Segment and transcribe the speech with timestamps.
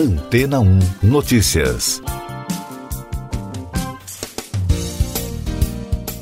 [0.00, 2.00] Antena 1 Notícias.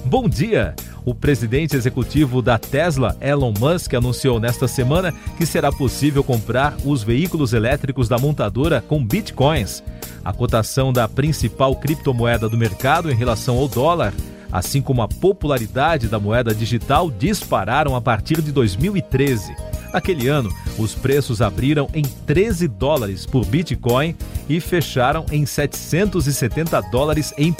[0.04, 0.74] Bom dia!
[1.04, 7.04] O presidente executivo da Tesla, Elon Musk, anunciou nesta semana que será possível comprar os
[7.04, 9.85] veículos elétricos da montadora com bitcoins.
[10.24, 14.13] A cotação da principal criptomoeda do mercado em relação ao dólar,
[14.51, 19.55] assim como a popularidade da moeda digital, dispararam a partir de 2013.
[19.93, 24.15] Naquele ano, os preços abriram em 13 dólares por Bitcoin
[24.48, 27.55] e fecharam em 770 dólares em 1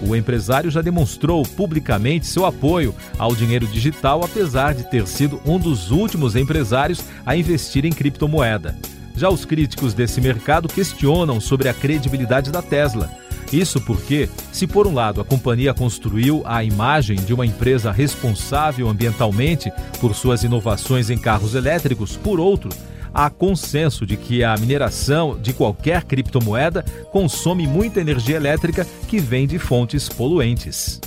[0.08, 5.60] O empresário já demonstrou publicamente seu apoio ao dinheiro digital, apesar de ter sido um
[5.60, 8.78] dos últimos empresários a investir em criptomoeda.
[9.16, 13.10] Já os críticos desse mercado questionam sobre a credibilidade da Tesla.
[13.52, 18.88] Isso porque, se por um lado a companhia construiu a imagem de uma empresa responsável
[18.88, 22.70] ambientalmente por suas inovações em carros elétricos, por outro,
[23.14, 29.48] há consenso de que a mineração de qualquer criptomoeda consome muita energia elétrica que vem
[29.48, 31.02] de fontes poluentes.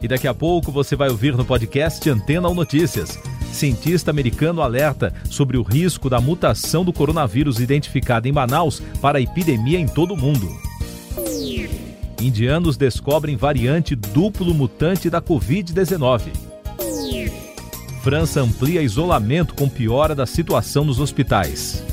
[0.00, 3.18] E daqui a pouco você vai ouvir no podcast Antena ou Notícias.
[3.52, 9.20] Cientista americano alerta sobre o risco da mutação do coronavírus identificada em Manaus para a
[9.20, 10.67] epidemia em todo o mundo.
[12.20, 16.32] Indianos descobrem variante duplo mutante da Covid-19.
[18.02, 21.84] França amplia isolamento com piora da situação nos hospitais.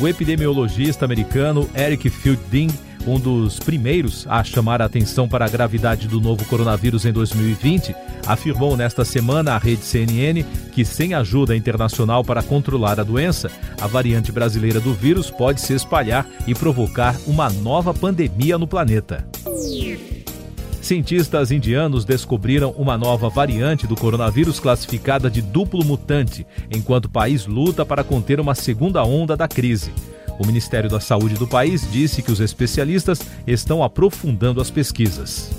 [0.00, 2.68] O epidemiologista americano Eric Fielding,
[3.06, 7.94] um dos primeiros a chamar a atenção para a gravidade do novo coronavírus em 2020,
[8.26, 13.86] afirmou nesta semana à rede CNN que, sem ajuda internacional para controlar a doença, a
[13.86, 19.26] variante brasileira do vírus pode se espalhar e provocar uma nova pandemia no planeta.
[20.80, 27.46] Cientistas indianos descobriram uma nova variante do coronavírus classificada de duplo mutante, enquanto o país
[27.46, 29.92] luta para conter uma segunda onda da crise.
[30.38, 35.50] O Ministério da Saúde do país disse que os especialistas estão aprofundando as pesquisas.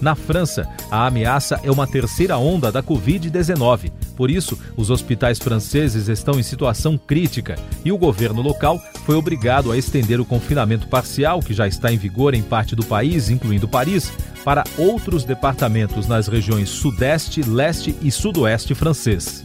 [0.00, 3.90] Na França, a ameaça é uma terceira onda da Covid-19.
[4.16, 9.72] Por isso, os hospitais franceses estão em situação crítica e o governo local foi obrigado
[9.72, 13.68] a estender o confinamento parcial, que já está em vigor em parte do país, incluindo
[13.68, 14.12] Paris,
[14.44, 19.44] para outros departamentos nas regiões Sudeste, Leste e Sudoeste francês.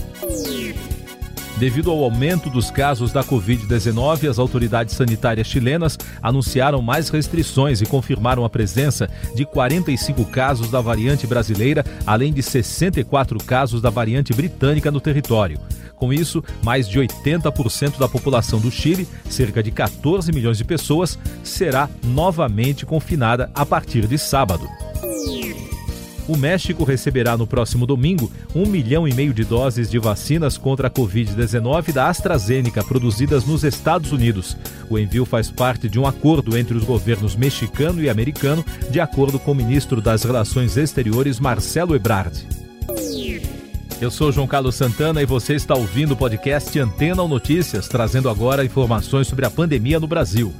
[1.61, 7.85] Devido ao aumento dos casos da Covid-19, as autoridades sanitárias chilenas anunciaram mais restrições e
[7.85, 14.33] confirmaram a presença de 45 casos da variante brasileira, além de 64 casos da variante
[14.33, 15.59] britânica no território.
[15.95, 21.19] Com isso, mais de 80% da população do Chile, cerca de 14 milhões de pessoas,
[21.43, 24.67] será novamente confinada a partir de sábado
[26.31, 30.87] o México receberá no próximo domingo um milhão e meio de doses de vacinas contra
[30.87, 34.55] a Covid-19 da AstraZeneca produzidas nos Estados Unidos.
[34.89, 39.37] O envio faz parte de um acordo entre os governos mexicano e americano, de acordo
[39.37, 42.47] com o ministro das Relações Exteriores, Marcelo Ebrard.
[43.99, 48.29] Eu sou João Carlos Santana e você está ouvindo o podcast Antena ou Notícias, trazendo
[48.29, 50.53] agora informações sobre a pandemia no Brasil.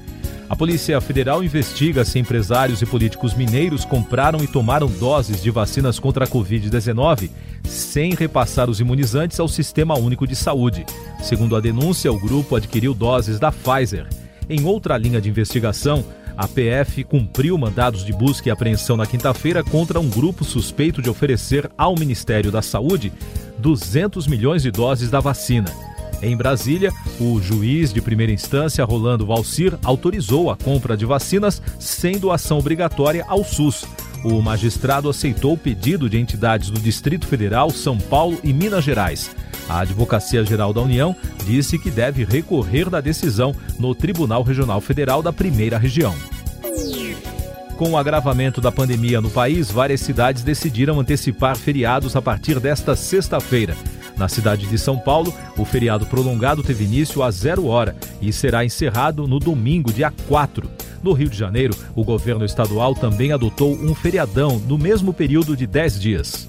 [0.51, 5.97] A Polícia Federal investiga se empresários e políticos mineiros compraram e tomaram doses de vacinas
[5.97, 7.29] contra a Covid-19
[7.63, 10.85] sem repassar os imunizantes ao Sistema Único de Saúde.
[11.23, 14.09] Segundo a denúncia, o grupo adquiriu doses da Pfizer.
[14.49, 16.03] Em outra linha de investigação,
[16.35, 21.09] a PF cumpriu mandados de busca e apreensão na quinta-feira contra um grupo suspeito de
[21.09, 23.13] oferecer ao Ministério da Saúde
[23.57, 25.90] 200 milhões de doses da vacina.
[26.21, 32.19] Em Brasília, o juiz de primeira instância, Rolando Valcir, autorizou a compra de vacinas sem
[32.19, 33.85] doação obrigatória ao SUS.
[34.23, 39.31] O magistrado aceitou o pedido de entidades do Distrito Federal, São Paulo e Minas Gerais.
[39.67, 41.15] A Advocacia Geral da União
[41.45, 46.13] disse que deve recorrer da decisão no Tribunal Regional Federal da Primeira Região.
[47.77, 52.95] Com o agravamento da pandemia no país, várias cidades decidiram antecipar feriados a partir desta
[52.95, 53.75] sexta-feira.
[54.21, 58.63] Na cidade de São Paulo, o feriado prolongado teve início às zero hora e será
[58.63, 60.69] encerrado no domingo, dia 4.
[61.01, 65.65] No Rio de Janeiro, o governo estadual também adotou um feriadão no mesmo período de
[65.65, 66.47] 10 dias.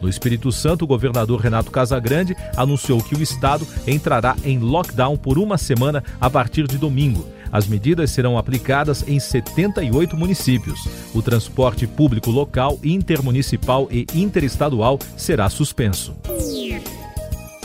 [0.00, 5.36] No Espírito Santo, o governador Renato Casagrande anunciou que o estado entrará em lockdown por
[5.38, 7.33] uma semana a partir de domingo.
[7.54, 10.88] As medidas serão aplicadas em 78 municípios.
[11.14, 16.16] O transporte público local, intermunicipal e interestadual será suspenso.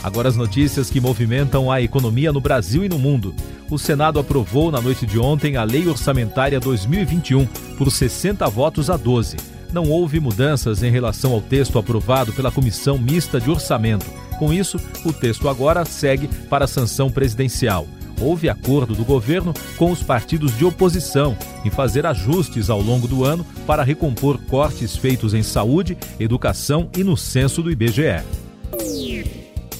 [0.00, 3.34] Agora as notícias que movimentam a economia no Brasil e no mundo.
[3.68, 7.44] O Senado aprovou na noite de ontem a Lei Orçamentária 2021
[7.76, 9.38] por 60 votos a 12.
[9.72, 14.06] Não houve mudanças em relação ao texto aprovado pela Comissão Mista de Orçamento.
[14.38, 17.88] Com isso, o texto agora segue para a sanção presidencial
[18.20, 23.24] houve acordo do governo com os partidos de oposição em fazer ajustes ao longo do
[23.24, 28.22] ano para recompor cortes feitos em saúde, educação e no censo do IBGE.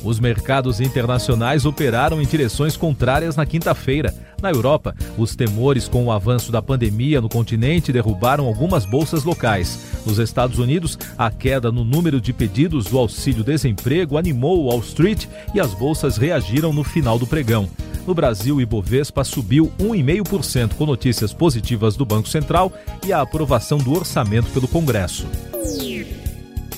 [0.03, 4.15] Os mercados internacionais operaram em direções contrárias na quinta-feira.
[4.41, 9.79] Na Europa, os temores com o avanço da pandemia no continente derrubaram algumas bolsas locais.
[10.07, 15.61] Nos Estados Unidos, a queda no número de pedidos do auxílio-desemprego animou Wall Street e
[15.61, 17.69] as bolsas reagiram no final do pregão.
[18.07, 22.73] No Brasil, o Ibovespa subiu 1,5% com notícias positivas do Banco Central
[23.07, 25.27] e a aprovação do orçamento pelo Congresso.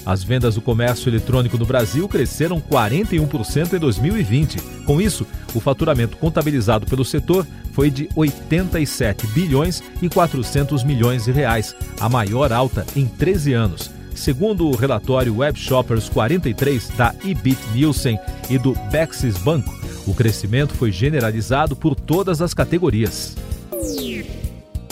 [0.04, 4.60] As vendas do comércio eletrônico no Brasil cresceram 41% em 2020.
[4.84, 11.32] Com isso, o faturamento contabilizado pelo setor foi de 87 bilhões e 400 milhões de
[11.32, 13.90] reais, a maior alta em 13 anos.
[14.14, 18.19] Segundo o relatório Web Shoppers 43 da Ibit Nielsen
[18.50, 19.72] e do Bexis Banco,
[20.06, 23.37] o crescimento foi generalizado por todas as categorias.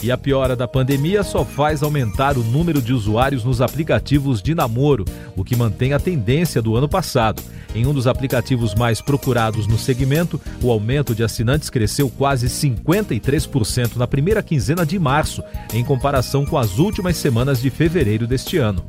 [0.03, 4.55] E a piora da pandemia só faz aumentar o número de usuários nos aplicativos de
[4.55, 5.05] namoro,
[5.37, 7.43] o que mantém a tendência do ano passado.
[7.75, 13.97] Em um dos aplicativos mais procurados no segmento, o aumento de assinantes cresceu quase 53%
[13.97, 15.43] na primeira quinzena de março,
[15.73, 18.83] em comparação com as últimas semanas de fevereiro deste ano.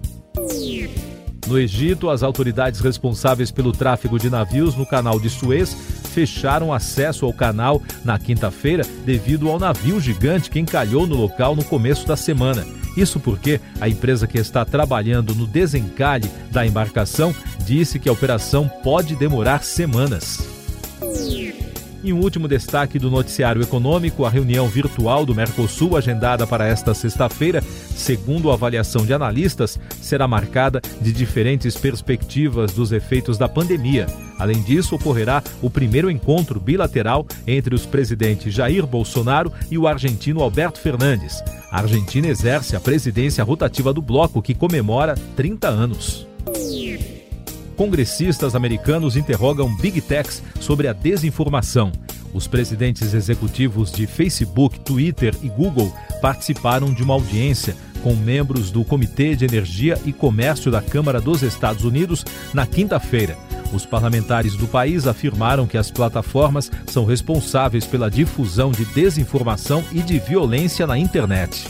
[1.47, 5.75] No Egito, as autoridades responsáveis pelo tráfego de navios no canal de Suez
[6.11, 11.63] fecharam acesso ao canal na quinta-feira devido ao navio gigante que encalhou no local no
[11.63, 12.65] começo da semana.
[12.95, 17.33] Isso porque a empresa que está trabalhando no desencalhe da embarcação
[17.65, 20.60] disse que a operação pode demorar semanas.
[22.03, 26.93] E um último destaque do noticiário econômico: a reunião virtual do Mercosul, agendada para esta
[26.93, 27.61] sexta-feira,
[27.95, 34.07] segundo a avaliação de analistas, será marcada de diferentes perspectivas dos efeitos da pandemia.
[34.39, 40.41] Além disso, ocorrerá o primeiro encontro bilateral entre os presidentes Jair Bolsonaro e o argentino
[40.41, 41.43] Alberto Fernandes.
[41.71, 46.30] A Argentina exerce a presidência rotativa do bloco, que comemora 30 anos
[47.81, 51.91] congressistas americanos interrogam Big Techs sobre a desinformação.
[52.31, 55.91] Os presidentes executivos de Facebook, Twitter e Google
[56.21, 61.41] participaram de uma audiência com membros do Comitê de Energia e Comércio da Câmara dos
[61.41, 62.23] Estados Unidos
[62.53, 63.35] na quinta-feira.
[63.73, 70.03] Os parlamentares do país afirmaram que as plataformas são responsáveis pela difusão de desinformação e
[70.03, 71.67] de violência na internet.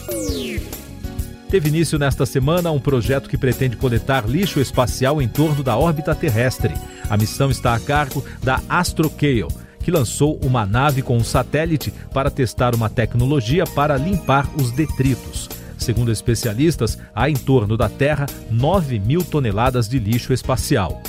[1.51, 6.15] Teve início nesta semana um projeto que pretende coletar lixo espacial em torno da órbita
[6.15, 6.73] terrestre.
[7.09, 9.49] A missão está a cargo da AstroCale,
[9.83, 15.49] que lançou uma nave com um satélite para testar uma tecnologia para limpar os detritos.
[15.77, 21.03] Segundo especialistas, há em torno da Terra 9 mil toneladas de lixo espacial.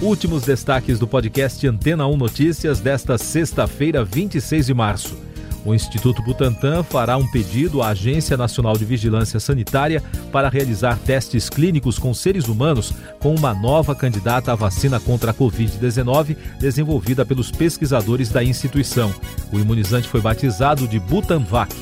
[0.00, 5.33] Últimos destaques do podcast Antena 1 Notícias desta sexta-feira, 26 de março.
[5.64, 11.48] O Instituto Butantan fará um pedido à Agência Nacional de Vigilância Sanitária para realizar testes
[11.48, 17.50] clínicos com seres humanos com uma nova candidata à vacina contra a Covid-19 desenvolvida pelos
[17.50, 19.14] pesquisadores da instituição.
[19.50, 21.74] O imunizante foi batizado de Butanvac.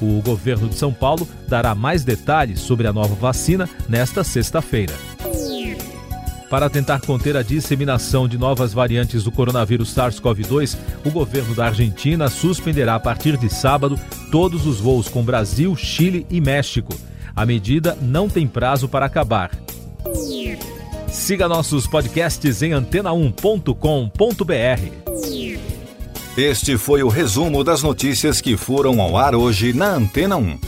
[0.00, 5.17] O governo de São Paulo dará mais detalhes sobre a nova vacina nesta sexta-feira.
[6.50, 12.28] Para tentar conter a disseminação de novas variantes do coronavírus SARS-CoV-2, o governo da Argentina
[12.30, 14.00] suspenderá a partir de sábado
[14.30, 16.94] todos os voos com Brasil, Chile e México.
[17.36, 19.50] A medida não tem prazo para acabar.
[21.08, 23.68] Siga nossos podcasts em antena1.com.br.
[26.36, 30.67] Este foi o resumo das notícias que foram ao ar hoje na Antena 1.